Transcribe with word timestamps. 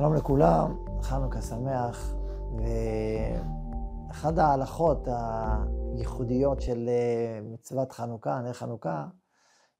שלום 0.00 0.14
לכולם, 0.14 0.76
חנוכה 1.02 1.42
שמח, 1.42 2.14
ואחת 4.08 4.38
ההלכות 4.38 5.08
הייחודיות 5.96 6.60
של 6.60 6.88
אה, 6.88 7.40
מצוות 7.42 7.92
חנוכה, 7.92 8.40
נר 8.40 8.52
חנוכה, 8.52 9.06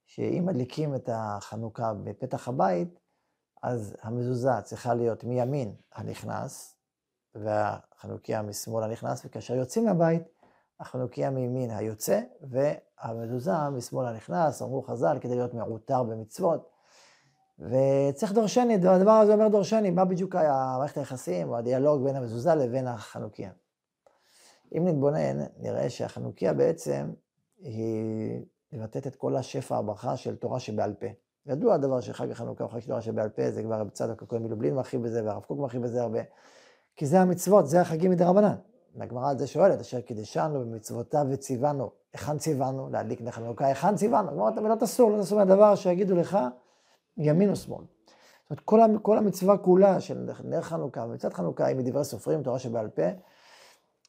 שאם 0.05 0.43
מדליקים 0.47 0.95
את 0.95 1.09
החנוכה 1.13 1.93
בפתח 2.05 2.49
הבית, 2.49 3.01
אז 3.63 3.97
המזוזה 4.03 4.61
צריכה 4.65 4.95
להיות 4.95 5.25
מימין 5.25 5.75
הנכנס, 5.95 6.77
והחנוכיה 7.35 8.43
משמאל 8.43 8.85
הנכנס, 8.85 9.23
וכאשר 9.25 9.55
יוצאים 9.55 9.85
מהבית, 9.85 10.23
החנוכיה 10.81 11.31
מימין 11.31 11.71
היוצא, 11.71 12.21
והמזוזה 12.41 13.69
משמאל 13.71 14.07
הנכנס, 14.07 14.63
אמרו 14.63 14.83
חז"ל, 14.83 15.19
כדי 15.21 15.35
להיות 15.35 15.55
מעוטר 15.55 16.03
במצוות. 16.03 16.70
וצריך 17.61 18.33
דורשני, 18.33 18.75
הדבר 18.75 19.11
הזה 19.11 19.33
אומר 19.33 19.49
דורשני, 19.49 19.91
מה 19.91 20.05
בדיוק 20.05 20.35
מערכת 20.35 20.97
היחסים 20.97 21.49
או 21.49 21.57
הדיאלוג 21.57 22.05
בין 22.05 22.17
המזוזה 22.17 22.55
לבין 22.55 22.87
החנוכיה. 22.87 23.51
אם 24.77 24.89
נתבונן, 24.89 25.45
נראה 25.59 25.91
שהחנוכיה 25.91 26.53
בעצם 26.53 27.11
היא 27.59 28.43
מבטאת 28.73 29.07
את 29.07 29.17
כל 29.17 29.37
השפע 29.37 29.77
הברכה 29.77 30.17
של 30.17 30.37
תורה 30.37 30.61
שבעל 30.61 30.95
פה. 30.95 31.07
ידוע 31.47 31.75
הדבר 31.75 32.01
שחג 32.01 32.31
החנוכה 32.31 32.65
הוא 32.65 32.73
חג 32.73 32.81
תורה 32.81 33.01
שבעל 33.01 33.29
פה, 33.29 33.51
זה 33.51 33.63
כבר 33.63 33.81
רב 33.81 33.89
צדוק 33.89 34.23
הכהן 34.23 34.43
מלובלין 34.43 34.75
מרחיב 34.75 35.03
בזה, 35.03 35.25
והרב 35.25 35.43
קוק 35.43 35.59
מרחיב 35.59 35.83
בזה 35.83 36.03
הרבה. 36.03 36.21
כי 36.97 37.07
זה 37.07 37.21
המצוות, 37.21 37.67
זה 37.67 37.81
החגים 37.81 38.11
מדרבנן. 38.11 38.55
והגמרא 38.97 39.31
על 39.31 39.39
זה 39.39 39.47
שואלת, 39.47 39.81
אשר 39.81 40.01
קידשנו 40.01 40.61
במצוותיו 40.61 41.27
וציוונו, 41.31 41.91
היכן 42.13 42.39
ציוונו? 42.39 42.91
להדליק 42.91 43.21
נר 43.21 43.31
חנוכה, 43.31 43.67
היכן 43.67 43.97
ציוונו? 43.97 44.29
כלומר, 44.29 44.49
המילות 44.59 44.83
אסור, 44.83 45.11
לא 45.11 45.17
תעשו 45.17 45.37
מהדבר 45.37 45.75
שיגידו 45.75 46.17
לך 46.17 46.39
ימין 47.17 47.51
או 47.51 47.57
שמאל. 47.57 47.85
זאת 47.85 48.51
אומרת, 48.51 48.61
כל, 48.65 48.81
כל 49.03 49.19
המצווה 49.19 49.59
כולה 49.59 50.01
של 50.01 50.29
נר 50.45 50.63
חנוכה 50.63 51.05
ומצוות 51.05 51.35
חנוכה 51.35 51.67
היא 51.67 51.77
מדברי 51.77 52.05
סופרים, 52.05 52.43
תורה 52.43 52.59
שבעל 52.59 52.89
פה, 52.89 53.03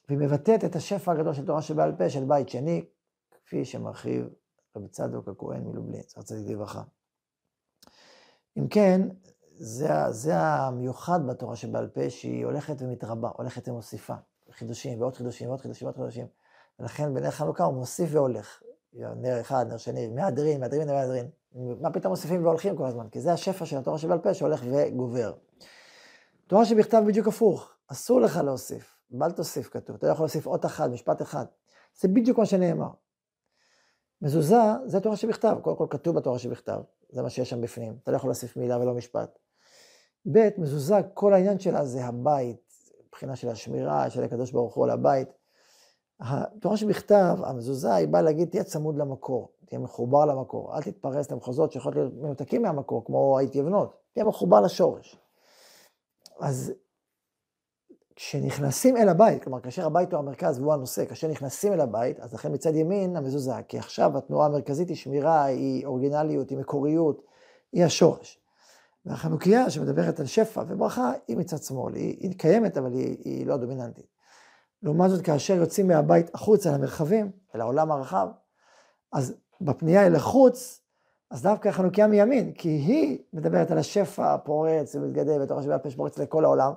והיא 0.10 0.20
מבטאת 0.20 0.66
את 0.66 0.76
השפע 0.76 1.12
הגדול 1.12 1.34
של 1.34 1.46
תורה 1.46 1.62
שבעל 1.62 1.96
פה 1.98 2.10
של 2.10 2.26
בית 2.26 2.50
שני, 2.50 2.86
כפי 3.46 3.66
שמרחיב 3.66 4.30
רבי 4.76 4.88
צדוק 4.88 5.28
הכהן 5.28 5.64
מלובלין, 5.64 6.02
צריך 6.02 6.26
צדיק 6.26 6.48
לברכה. 6.48 6.84
אם 8.58 8.68
כן, 8.68 9.02
זה, 9.54 9.90
זה 10.10 10.38
המיוחד 10.38 11.28
בתורה 11.28 11.56
שבעל 11.56 11.88
פה, 11.88 12.10
שהיא 12.10 12.46
הולכת 12.46 12.82
ומתרבה, 12.82 13.30
הולכת 13.38 13.68
ומוסיפה. 13.68 14.16
חידושים 14.52 15.02
ועוד 15.02 15.16
חידושים 15.16 15.48
ועוד 15.48 15.62
חידושים 15.62 15.88
ועוד 15.88 15.96
חידושים. 15.96 16.28
ולכן 16.80 17.14
בנר 17.14 17.32
חנוכה 17.32 17.64
הוא 17.64 17.74
מוסיף 17.74 18.10
והולך. 18.12 18.64
נר 18.94 19.42
אחד, 19.42 19.66
נר 19.70 19.78
שני, 19.78 20.08
מהדרין, 20.08 20.60
מהדרין, 20.60 20.88
מהדרין. 20.88 21.30
מה 21.56 21.92
פתאום 21.92 22.12
מוסיפים 22.12 22.44
והולכים 22.46 22.78
כל 22.78 22.86
הזמן? 22.86 23.10
כי 23.10 23.22
זה 23.22 23.34
השפע 23.34 23.66
של 23.66 23.78
התורה 23.78 23.98
שבעל 23.98 24.20
פה 24.20 24.34
שהולך 24.34 24.64
וגובר. 24.72 25.34
תורה 26.48 26.66
שבכתב 26.66 27.04
בדיוק 27.08 27.28
הפוך, 27.28 27.74
אסור 27.88 28.22
לך 28.22 28.38
להוסיף, 28.38 28.96
בל 29.12 29.32
תוסיף 29.32 29.70
כתוב, 29.70 29.96
אתה 29.96 30.08
לא 30.08 30.12
יכול 30.12 30.24
להוסיף 30.24 30.48
אות 30.48 30.66
אחת, 30.66 30.90
משפט 30.90 31.22
אחד. 31.22 31.46
זה 32.00 32.08
בדיוק 32.08 32.38
מה 32.40 32.46
שנאמר. 32.46 32.90
מזוזה 34.22 34.62
זה 34.86 35.00
תורה 35.00 35.16
שבכתב, 35.16 35.58
קודם 35.62 35.78
כל 35.78 35.88
כתוב 35.90 36.16
בתורה 36.16 36.40
שבכתב, 36.40 36.82
זה 37.10 37.22
מה 37.22 37.30
שיש 37.30 37.50
שם 37.50 37.62
בפנים, 37.62 37.98
אתה 38.04 38.12
לא 38.12 38.16
יכול 38.16 38.30
להוסיף 38.30 38.58
מילה 38.58 38.80
ולא 38.80 38.94
משפט. 38.94 39.40
ב', 40.32 40.50
מזוזה, 40.58 40.96
כל 41.14 41.34
העניין 41.34 41.60
שלה 41.60 41.86
זה 41.86 42.06
הבית, 42.06 42.72
מבחינה 43.08 43.36
של 43.36 43.50
השמירה, 43.50 44.10
של 44.10 44.24
הקדוש 44.24 44.52
ברוך 44.52 44.76
הוא 44.76 44.84
על 44.84 44.90
הבית. 44.90 45.28
התורה 46.20 46.78
שבכתב, 46.78 47.38
המזוזה, 47.44 47.94
היא 47.94 48.08
באה 48.08 48.22
להגיד, 48.22 48.50
תהיה 48.50 48.64
צמוד 48.64 48.98
למקור, 48.98 49.52
תהיה 49.72 49.80
מחובר 49.80 50.26
למקור, 50.26 50.76
אל 50.76 50.82
תתפרס 50.82 51.32
למחוזות 51.32 51.72
שיכולות 51.72 51.96
להיות 51.96 52.14
מנותקים 52.14 52.62
מהמקור, 52.62 53.06
כמו 53.06 53.40
ההתייבנות, 53.40 53.96
תהיה 54.14 54.26
מחובר 54.26 54.62
לשורש. 54.62 55.18
אז 56.40 56.74
כשנכנסים 58.16 58.98
אל 58.98 59.10
הבית, 59.10 59.44
כלומר, 59.44 59.60
כאשר 59.60 59.86
הבית 59.86 60.14
הוא 60.14 60.20
המרכז 60.20 60.60
והוא 60.60 60.74
הנושא, 60.74 61.06
כאשר 61.06 61.28
נכנסים 61.28 61.74
אל 61.74 61.80
הבית, 61.80 62.20
אז 62.20 62.34
לכן 62.34 62.54
מצד 62.54 62.76
ימין 62.76 63.16
המזוזה, 63.16 63.54
כי 63.68 63.80
עכשיו 63.80 64.18
התנועה 64.18 64.46
המרכזית 64.46 64.90
היא 64.90 64.98
שמירה, 64.98 65.44
היא 65.44 65.86
אורגינליות, 65.86 66.50
היא 66.50 66.58
מקוריות, 66.58 67.22
היא 67.72 67.86
השורש. 67.86 68.40
והחנוכיה 69.06 69.70
שמדברת 69.70 70.20
על 70.20 70.26
שפע 70.26 70.64
וברכה, 70.68 71.12
היא 71.28 71.38
מצד 71.38 71.64
שמאל, 71.64 71.96
היא, 71.96 72.18
היא 72.20 72.38
קיימת, 72.38 72.78
אבל 72.78 72.94
היא, 72.94 73.18
היא 73.24 73.46
לא 73.46 73.58
דומיננטית. 73.58 74.06
לעומת 74.84 75.10
זאת, 75.10 75.22
כאשר 75.26 75.54
יוצאים 75.54 75.88
מהבית 75.88 76.36
החוצה 76.36 76.72
למרחבים, 76.72 77.32
אל 77.56 77.62
העולם 77.62 77.92
הרחב, 77.92 78.28
אז 79.12 79.36
בפנייה 79.62 80.08
אל 80.08 80.16
החוץ, 80.16 80.82
אז 81.32 81.42
דווקא 81.42 81.70
החנוכיה 81.70 82.08
מימין, 82.08 82.54
כי 82.54 82.70
היא 82.70 83.20
מדברת 83.34 83.72
על 83.72 83.78
השפע 83.78 84.34
הפורץ 84.34 84.96
ומתגדל 84.96 85.40
בתוך 85.40 85.60
השבעה 85.60 85.80
פה 85.80 85.90
שפורץ 85.90 86.18
לכל 86.18 86.46
העולם, 86.46 86.74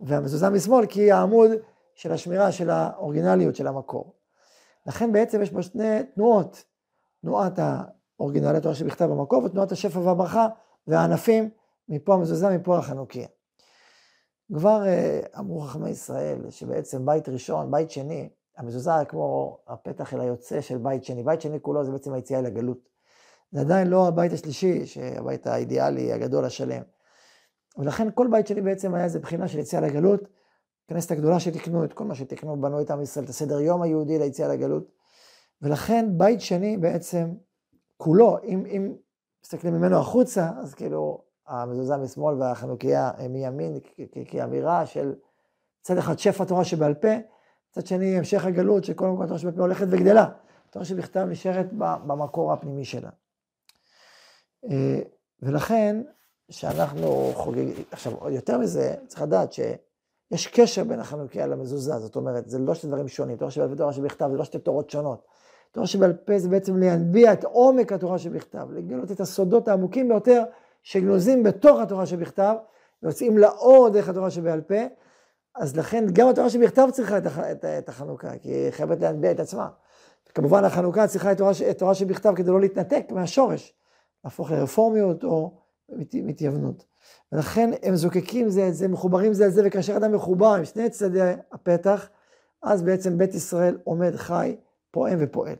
והמזוזה 0.00 0.50
משמאל 0.50 0.86
כי 0.86 1.00
היא 1.00 1.12
העמוד 1.12 1.50
של 1.94 2.12
השמירה 2.12 2.52
של 2.52 2.70
האורגינליות 2.70 3.56
של 3.56 3.66
המקור. 3.66 4.14
לכן 4.86 5.12
בעצם 5.12 5.42
יש 5.42 5.50
פה 5.50 5.62
שני 5.62 6.02
תנועות, 6.14 6.64
תנועת 7.22 7.58
האורגינליות, 7.58 8.56
התורה 8.56 8.74
שבכתב 8.74 9.04
במקור, 9.04 9.44
ותנועת 9.44 9.72
השפע 9.72 9.98
והברכה 9.98 10.48
והענפים, 10.86 11.50
מפה 11.88 12.14
המזוזה, 12.14 12.48
מפה 12.48 12.78
החנוכיה. 12.78 13.26
כבר 14.54 14.82
uh, 14.82 15.38
אמרו 15.38 15.60
חכמי 15.60 15.90
ישראל 15.90 16.50
שבעצם 16.50 17.06
בית 17.06 17.28
ראשון, 17.28 17.70
בית 17.70 17.90
שני, 17.90 18.28
המזוזה 18.56 18.90
כמו 19.08 19.58
הפתח 19.66 20.14
אל 20.14 20.20
היוצא 20.20 20.60
של 20.60 20.78
בית 20.78 21.04
שני. 21.04 21.22
בית 21.22 21.40
שני 21.40 21.58
כולו 21.62 21.84
זה 21.84 21.92
בעצם 21.92 22.12
היציאה 22.12 22.40
אל 22.40 22.46
הגלות. 22.46 22.78
זה 23.52 23.60
עדיין 23.60 23.88
לא 23.88 24.08
הבית 24.08 24.32
השלישי, 24.32 24.86
שהבית 24.86 25.46
האידיאלי, 25.46 26.12
הגדול, 26.12 26.44
השלם. 26.44 26.82
ולכן 27.78 28.08
כל 28.14 28.28
בית 28.30 28.46
שני 28.46 28.60
בעצם 28.60 28.94
היה 28.94 29.04
איזה 29.04 29.18
בחינה 29.18 29.48
של 29.48 29.58
יציאה 29.58 29.80
לגלות. 29.80 30.20
הכנסת 30.84 31.10
הגדולה 31.10 31.40
שתיקנו, 31.40 31.84
את 31.84 31.92
כל 31.92 32.04
מה 32.04 32.14
שתיקנו, 32.14 32.60
בנו 32.60 32.80
את 32.80 32.90
עם 32.90 33.02
ישראל, 33.02 33.24
את 33.24 33.30
הסדר 33.30 33.60
יום 33.60 33.82
היהודי 33.82 34.18
ליציאה 34.18 34.48
לגלות. 34.48 34.92
ולכן 35.62 36.18
בית 36.18 36.40
שני 36.40 36.76
בעצם 36.76 37.34
כולו, 37.96 38.38
אם, 38.44 38.66
אם 38.66 38.94
מסתכלים 39.44 39.74
ממנו 39.74 39.98
החוצה, 39.98 40.50
אז 40.62 40.74
כאילו 40.74 41.22
המזוזה 41.46 41.96
משמאל 41.96 42.42
והחנוכיה 42.42 43.10
מימין, 43.30 43.78
כאמירה 44.28 44.86
של 44.86 45.14
צד 45.82 45.98
אחד 45.98 46.18
שפע 46.18 46.44
תורה 46.44 46.64
שבעל 46.64 46.94
פה, 46.94 47.08
מצד 47.76 47.86
שני 47.86 48.18
המשך 48.18 48.44
הגלות 48.44 48.84
שכל 48.84 49.06
מקום 49.08 49.26
תורה 49.26 49.38
שבעל 49.38 49.54
פה 49.54 49.60
הולכת 49.60 49.86
וגדלה. 49.90 50.28
תורה 50.70 50.84
שבכתב 50.84 51.26
נשארת 51.28 51.72
במקור 51.72 52.52
הפנימי 52.52 52.84
שלה. 52.84 53.10
אה, 54.70 55.00
ולכן, 55.42 56.02
שאנחנו 56.50 57.30
חוגגים, 57.34 57.72
עכשיו, 57.90 58.12
יותר 58.30 58.58
מזה, 58.58 58.94
צריך 59.06 59.22
לדעת 59.22 59.52
שיש 59.52 60.46
קשר 60.46 60.84
בין 60.84 61.00
החנוכיה 61.00 61.46
למזוזה, 61.46 61.98
זאת 61.98 62.16
אומרת, 62.16 62.48
זה 62.48 62.58
לא 62.58 62.74
שני 62.74 62.90
דברים 62.90 63.08
שונים, 63.08 63.36
תורה 63.36 63.50
שבעל 63.50 63.68
פה 63.68 63.74
ותורה 63.74 63.92
שבכתב, 63.92 64.28
זה 64.30 64.36
לא 64.36 64.44
שתי 64.44 64.58
תורות 64.58 64.90
שונות. 64.90 65.26
תורה 65.72 65.86
שבעל 65.86 66.12
פה 66.12 66.38
זה 66.38 66.48
בעצם 66.48 66.76
להנביע 66.76 67.32
את 67.32 67.44
עומק 67.44 67.92
התורה 67.92 68.18
שבכתב, 68.18 68.68
לגלות 68.72 69.10
את 69.10 69.20
הסודות 69.20 69.68
העמוקים 69.68 70.08
ביותר 70.08 70.42
שגנוזים 70.82 71.42
בתוך 71.42 71.80
התורה 71.80 72.06
שבכתב, 72.06 72.54
ויוצאים 73.02 73.38
לאור 73.38 73.88
דרך 73.88 74.08
התורה 74.08 74.30
שבעל 74.30 74.60
פה, 74.60 74.74
אז 75.56 75.76
לכן 75.76 76.04
גם 76.12 76.28
התורה 76.28 76.50
שבכתב 76.50 76.88
צריכה 76.92 77.18
את, 77.18 77.26
הח, 77.26 77.38
את, 77.38 77.64
את 77.64 77.88
החנוכה, 77.88 78.38
כי 78.38 78.50
היא 78.50 78.70
חייבת 78.70 79.00
להנביע 79.00 79.30
את 79.30 79.40
עצמה. 79.40 79.68
כמובן 80.34 80.64
החנוכה 80.64 81.06
צריכה 81.06 81.32
את 81.32 81.38
תורה, 81.38 81.52
תורה 81.78 81.94
שבכתב 81.94 82.32
כדי 82.36 82.50
לא 82.50 82.60
להתנתק 82.60 83.06
מהשורש, 83.10 83.74
להפוך 84.24 84.50
לרפורמיות 84.50 85.24
או 85.24 85.58
מתייוונות. 86.14 86.84
ולכן 87.32 87.70
הם 87.82 87.96
זוקקים 87.96 88.48
זה 88.48 88.68
את 88.68 88.74
זה, 88.74 88.88
מחוברים 88.88 89.32
זה 89.32 89.46
את 89.46 89.52
זה, 89.52 89.62
וכאשר 89.64 89.96
אדם 89.96 90.12
מחובר 90.12 90.54
עם 90.54 90.64
שני 90.64 90.90
צדדי 90.90 91.32
הפתח, 91.52 92.08
אז 92.62 92.82
בעצם 92.82 93.18
בית 93.18 93.34
ישראל 93.34 93.78
עומד 93.84 94.16
חי, 94.16 94.56
פועם 94.90 95.18
ופועל. 95.20 95.56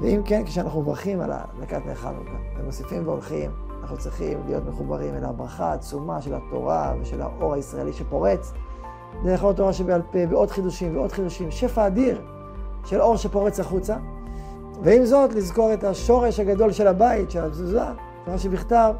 ואם 0.00 0.22
כן, 0.24 0.44
כשאנחנו 0.44 0.82
מברכים 0.82 1.20
על 1.20 1.30
הדלקת 1.32 1.86
נר 1.86 1.94
חנוכה, 1.94 2.38
ומוסיפים 2.58 3.06
והולכים, 3.06 3.50
אנחנו 3.80 3.98
צריכים 3.98 4.42
להיות 4.46 4.64
מחוברים 4.64 5.14
אל 5.14 5.24
הברכה 5.24 5.70
העצומה 5.70 6.22
של 6.22 6.34
התורה 6.34 6.94
ושל 7.00 7.22
האור 7.22 7.54
הישראלי 7.54 7.92
שפורץ, 7.92 8.52
דרך 9.22 9.42
עוד 9.42 9.56
תורה 9.56 9.72
שבעל 9.72 10.02
פה, 10.10 10.18
ועוד 10.28 10.50
חידושים 10.50 10.96
ועוד 10.96 11.12
חידושים, 11.12 11.50
שפע 11.50 11.86
אדיר 11.86 12.20
של 12.84 13.00
אור 13.00 13.16
שפורץ 13.16 13.60
החוצה. 13.60 13.96
ועם 14.82 15.04
זאת, 15.04 15.34
לזכור 15.34 15.72
את 15.72 15.84
השורש 15.84 16.40
הגדול 16.40 16.72
של 16.72 16.86
הבית, 16.86 17.30
של 17.30 17.44
התזוזה, 17.44 17.84
תורה 18.24 18.38
שבכתב, 18.38 18.94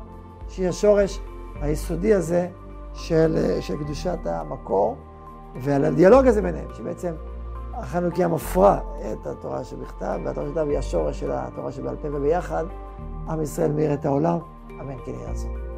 שהיא 0.48 0.68
השורש 0.68 1.20
היסודי 1.60 2.14
הזה 2.14 2.48
של, 2.94 3.56
של 3.60 3.76
קדושת 3.84 4.18
המקור, 4.24 4.96
ועל 5.60 5.84
הדיאלוג 5.84 6.26
הזה 6.26 6.42
ביניהם, 6.42 6.68
שבעצם 6.74 7.12
החנוכיה 7.74 8.28
מפרה 8.28 8.80
את 9.12 9.26
התורה 9.26 9.64
שבכתב, 9.64 10.18
והתורה 10.24 10.46
שבכתב 10.46 10.66
היא 10.68 10.78
השורש 10.78 11.20
של 11.20 11.30
התורה 11.32 11.72
שבעל 11.72 11.96
פה, 11.96 12.08
וביחד 12.12 12.64
עם 13.28 13.42
ישראל 13.42 13.72
מאיר 13.72 13.94
את 13.94 14.06
העולם. 14.06 14.38
אמן 14.80 14.96
כן 15.04 15.12
יהיה 15.14 15.30
רצון. 15.30 15.75